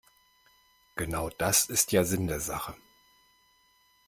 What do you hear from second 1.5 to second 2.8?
ist ja Sinn der Sache.